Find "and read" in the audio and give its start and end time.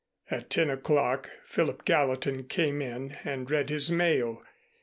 3.23-3.69